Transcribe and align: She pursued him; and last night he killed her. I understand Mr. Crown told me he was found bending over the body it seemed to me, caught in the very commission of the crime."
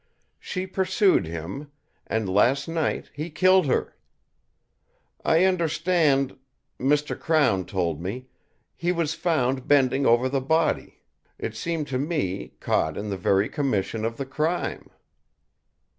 She 0.39 0.65
pursued 0.65 1.27
him; 1.27 1.71
and 2.07 2.27
last 2.27 2.67
night 2.67 3.11
he 3.13 3.29
killed 3.29 3.67
her. 3.67 3.95
I 5.23 5.45
understand 5.45 6.39
Mr. 6.79 7.15
Crown 7.19 7.65
told 7.65 8.01
me 8.01 8.25
he 8.75 8.91
was 8.91 9.13
found 9.13 9.67
bending 9.67 10.07
over 10.07 10.27
the 10.27 10.41
body 10.41 11.03
it 11.37 11.55
seemed 11.55 11.87
to 11.89 11.99
me, 11.99 12.55
caught 12.59 12.97
in 12.97 13.11
the 13.11 13.15
very 13.15 13.47
commission 13.47 14.03
of 14.03 14.17
the 14.17 14.25
crime." 14.25 14.89